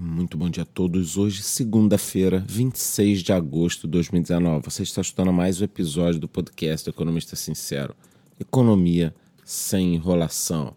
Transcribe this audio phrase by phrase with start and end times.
[0.00, 1.16] Muito bom dia a todos.
[1.16, 4.64] Hoje, segunda-feira, 26 de agosto de 2019.
[4.64, 7.96] Você está escutando mais um episódio do podcast Economista Sincero.
[8.38, 9.12] Economia
[9.44, 10.76] sem enrolação.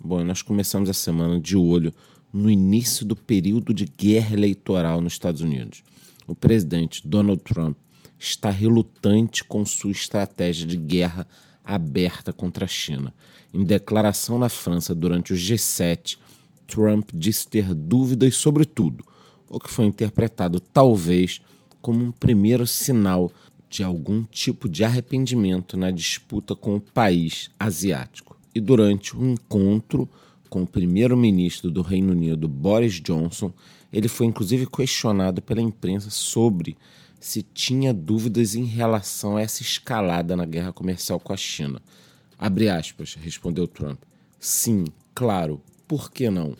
[0.00, 1.92] Bom, nós começamos a semana de olho
[2.32, 5.84] no início do período de guerra eleitoral nos Estados Unidos.
[6.26, 7.76] O presidente Donald Trump
[8.18, 11.26] está relutante com sua estratégia de guerra
[11.62, 13.12] aberta contra a China.
[13.52, 16.16] Em declaração na França durante o G7,
[16.72, 19.04] Trump disse ter dúvidas sobre tudo,
[19.46, 21.42] o que foi interpretado talvez
[21.82, 23.30] como um primeiro sinal
[23.68, 28.38] de algum tipo de arrependimento na disputa com o país asiático.
[28.54, 30.08] E durante um encontro
[30.48, 33.52] com o primeiro-ministro do Reino Unido, Boris Johnson,
[33.92, 36.74] ele foi inclusive questionado pela imprensa sobre
[37.20, 41.82] se tinha dúvidas em relação a essa escalada na guerra comercial com a China.
[42.38, 44.00] Abre aspas, respondeu Trump.
[44.40, 45.60] Sim, claro,
[45.92, 46.56] por que não?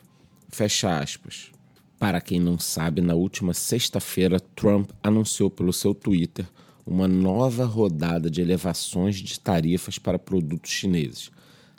[0.50, 1.50] Fecha aspas.
[1.98, 6.46] Para quem não sabe, na última sexta-feira, Trump anunciou pelo seu Twitter
[6.84, 11.30] uma nova rodada de elevações de tarifas para produtos chineses.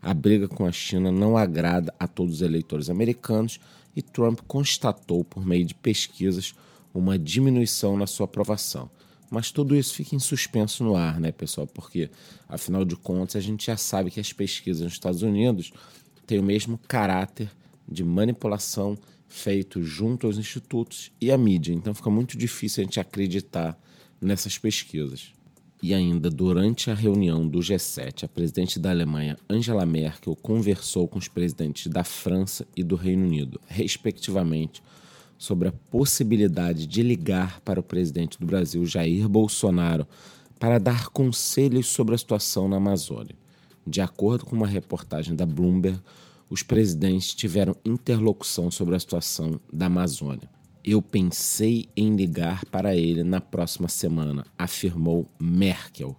[0.02, 3.59] A briga com a China não agrada a todos os eleitores americanos
[3.95, 6.55] e Trump constatou, por meio de pesquisas,
[6.92, 8.89] uma diminuição na sua aprovação.
[9.30, 11.67] Mas tudo isso fica em suspenso no ar, né, pessoal?
[11.67, 12.09] Porque,
[12.49, 15.72] afinal de contas, a gente já sabe que as pesquisas nos Estados Unidos
[16.25, 17.49] têm o mesmo caráter
[17.88, 21.73] de manipulação feito junto aos institutos e à mídia.
[21.73, 23.77] Então fica muito difícil a gente acreditar
[24.21, 25.33] nessas pesquisas.
[25.81, 31.19] E ainda durante a reunião do G7, a presidente da Alemanha, Angela Merkel, conversou com
[31.19, 34.81] os presidentes da França e do Reino Unido, respectivamente,
[35.37, 40.08] sobre a possibilidade de ligar para o presidente do Brasil, Jair Bolsonaro,
[40.58, 43.35] para dar conselhos sobre a situação na Amazônia.
[43.86, 46.00] De acordo com uma reportagem da Bloomberg,
[46.50, 50.50] os presidentes tiveram interlocução sobre a situação da Amazônia.
[50.84, 56.16] Eu pensei em ligar para ele na próxima semana, afirmou Merkel.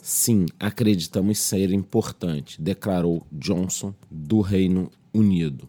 [0.00, 5.68] Sim, acreditamos ser importante, declarou Johnson do Reino Unido,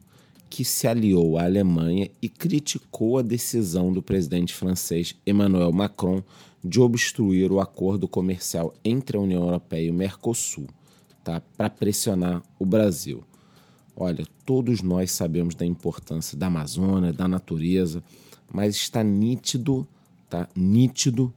[0.49, 6.23] que se aliou à Alemanha e criticou a decisão do presidente francês Emmanuel Macron
[6.63, 10.67] de obstruir o acordo comercial entre a União Europeia e o Mercosul,
[11.25, 13.23] tá, para pressionar o Brasil.
[13.95, 18.03] Olha, todos nós sabemos da importância da Amazônia, da natureza,
[18.53, 19.87] mas está nítido,
[20.29, 20.47] tá?
[20.55, 21.33] Nítido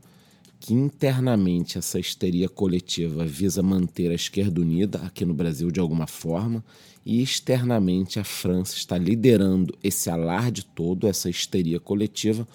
[0.60, 6.06] que internamente essa histeria coletiva visa manter a esquerda unida aqui no Brasil de alguma
[6.06, 6.64] forma
[7.06, 12.46] e externamente a França está liderando esse alarde todo, essa histeria coletiva,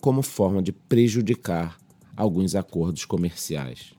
[0.00, 1.78] como forma de prejudicar
[2.16, 3.94] alguns acordos comerciais.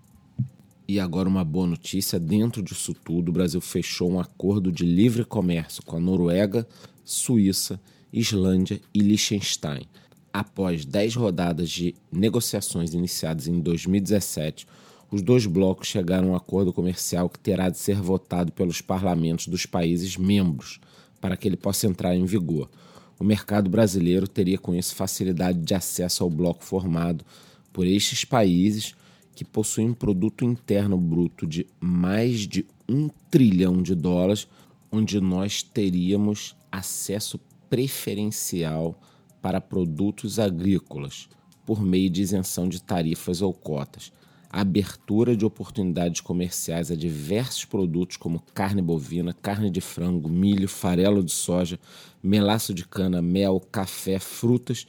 [0.88, 5.26] E agora uma boa notícia: dentro disso tudo, o Brasil fechou um acordo de livre
[5.26, 6.68] comércio com a Noruega,
[7.04, 7.80] Suíça,
[8.14, 9.88] Islândia e Liechtenstein.
[10.32, 14.68] Após 10 rodadas de negociações iniciadas em 2017,
[15.10, 19.48] os dois blocos chegaram a um acordo comercial que terá de ser votado pelos parlamentos
[19.48, 20.80] dos países membros
[21.22, 22.70] para que ele possa entrar em vigor.
[23.18, 27.26] O mercado brasileiro teria com isso facilidade de acesso ao bloco formado
[27.72, 28.94] por estes países
[29.36, 34.48] que possui um produto interno bruto de mais de um trilhão de dólares,
[34.92, 39.00] onde nós teríamos acesso preferencial
[39.42, 41.28] para produtos agrícolas
[41.66, 44.14] por meio de isenção de tarifas ou cotas,
[44.50, 51.24] abertura de oportunidades comerciais a diversos produtos como carne bovina, carne de frango, milho, farelo
[51.24, 51.80] de soja,
[52.24, 54.88] melaço de cana, mel, café, frutas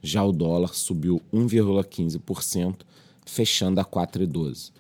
[0.01, 2.83] Já o dólar subiu 1,15%,
[3.27, 4.71] fechando a 4,12.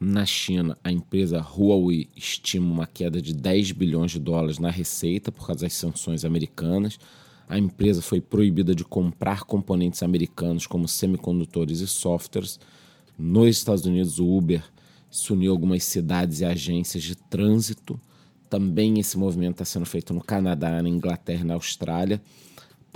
[0.00, 5.30] Na China, a empresa Huawei estima uma queda de 10 bilhões de dólares na receita
[5.30, 6.98] por causa das sanções americanas.
[7.48, 12.58] A empresa foi proibida de comprar componentes americanos como semicondutores e softwares.
[13.18, 14.62] Nos Estados Unidos, o Uber
[15.10, 18.00] se uniu algumas cidades e agências de trânsito.
[18.48, 22.20] Também esse movimento está sendo feito no Canadá, na Inglaterra e na Austrália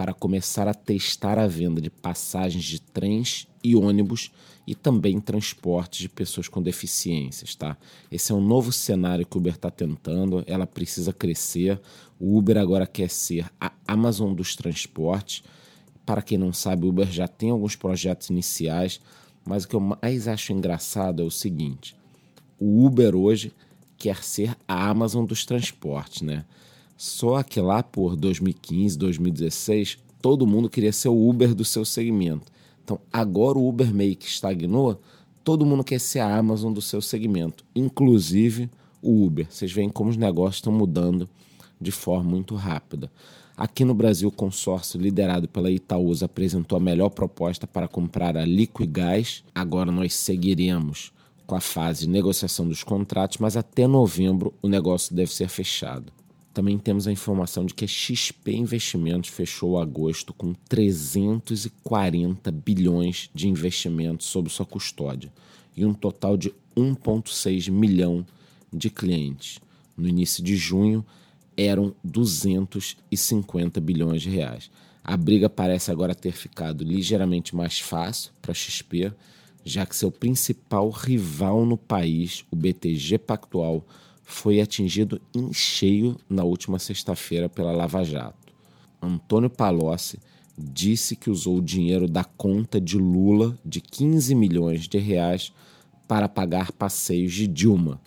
[0.01, 4.33] para começar a testar a venda de passagens de trens e ônibus
[4.67, 7.77] e também transportes de pessoas com deficiências, tá?
[8.11, 11.79] Esse é um novo cenário que o Uber está tentando, ela precisa crescer.
[12.19, 15.43] O Uber agora quer ser a Amazon dos transportes.
[16.07, 19.03] Para quem não sabe, o Uber já tem alguns projetos iniciais,
[19.45, 21.95] mas o que eu mais acho engraçado é o seguinte:
[22.61, 23.53] o Uber hoje
[23.97, 26.45] quer ser a Amazon dos transportes, né?
[26.97, 32.53] Só que lá por 2015, 2016, todo mundo queria ser o Uber do seu segmento.
[32.85, 35.01] Então, agora o Uber meio que estagnou,
[35.43, 38.69] todo mundo quer ser a Amazon do seu segmento, inclusive
[39.01, 39.47] o Uber.
[39.49, 41.27] Vocês veem como os negócios estão mudando
[41.81, 43.11] de forma muito rápida.
[43.57, 48.45] Aqui no Brasil, o consórcio liderado pela Itaúsa apresentou a melhor proposta para comprar a
[48.45, 49.43] Liquigás.
[49.55, 51.13] Agora nós seguiremos
[51.51, 56.13] com a fase de negociação dos contratos, mas até novembro o negócio deve ser fechado.
[56.55, 63.49] Também temos a informação de que a XP Investimentos fechou agosto com 340 bilhões de
[63.49, 65.33] investimentos sob sua custódia
[65.77, 68.25] e um total de 1,6 milhão
[68.73, 69.59] de clientes.
[69.97, 71.05] No início de junho,
[71.57, 74.71] eram 250 bilhões de reais.
[75.03, 79.13] A briga parece agora ter ficado ligeiramente mais fácil para a XP,
[79.65, 83.87] já que seu principal rival no país, o BTG Pactual,
[84.25, 88.53] foi atingido em cheio na última sexta-feira pela Lava Jato.
[89.03, 90.19] Antônio Palocci
[90.57, 95.53] disse que usou o dinheiro da conta de Lula de 15 milhões de reais
[96.07, 98.01] para pagar passeios de Dilma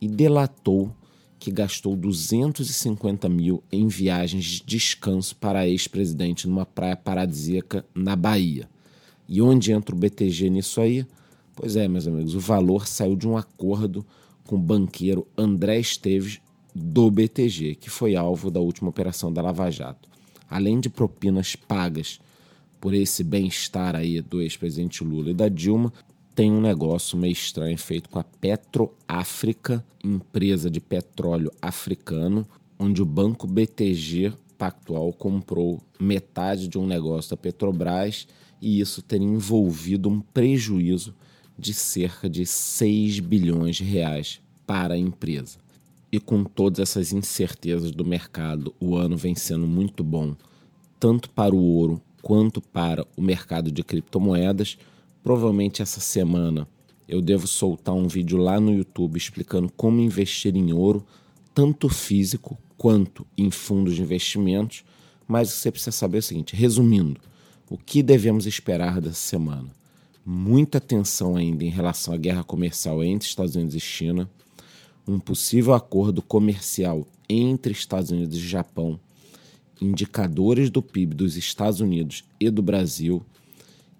[0.00, 0.94] e delatou
[1.38, 8.68] que gastou 250 mil em viagens de descanso para ex-presidente numa praia paradisíaca na Bahia.
[9.30, 11.06] E onde entra o BTG nisso aí?
[11.54, 14.04] Pois é, meus amigos, o valor saiu de um acordo
[14.44, 16.40] com o banqueiro André Esteves
[16.74, 20.08] do BTG, que foi alvo da última operação da Lava Jato.
[20.48, 22.18] Além de propinas pagas
[22.80, 25.92] por esse bem-estar aí do ex-presidente Lula e da Dilma,
[26.34, 32.44] tem um negócio meio estranho feito com a Petroáfrica, empresa de petróleo africano,
[32.76, 38.28] onde o banco BTG Pactual comprou metade de um negócio da Petrobras
[38.60, 41.14] e isso teria envolvido um prejuízo
[41.58, 45.58] de cerca de 6 bilhões de reais para a empresa.
[46.12, 50.36] E com todas essas incertezas do mercado, o ano vem sendo muito bom,
[50.98, 54.76] tanto para o ouro quanto para o mercado de criptomoedas.
[55.22, 56.68] Provavelmente essa semana
[57.08, 61.02] eu devo soltar um vídeo lá no YouTube explicando como investir em ouro,
[61.54, 64.84] tanto físico quanto em fundos de investimentos.
[65.28, 67.20] Mas você precisa saber o seguinte: resumindo,
[67.68, 69.70] o que devemos esperar dessa semana?
[70.24, 74.30] muita tensão ainda em relação à guerra comercial entre Estados Unidos e China,
[75.06, 79.00] um possível acordo comercial entre Estados Unidos e Japão,
[79.80, 83.22] indicadores do PIB dos Estados Unidos e do Brasil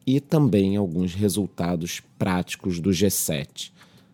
[0.06, 3.72] e também alguns resultados práticos do G7.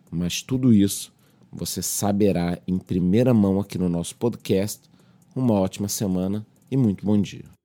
[0.09, 1.11] Mas tudo isso
[1.51, 4.81] você saberá em primeira mão aqui no nosso podcast.
[5.35, 7.56] Uma ótima semana e muito bom dia.